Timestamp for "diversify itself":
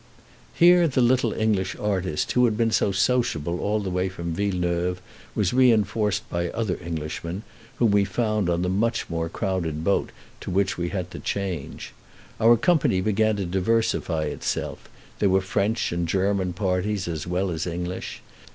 13.45-14.89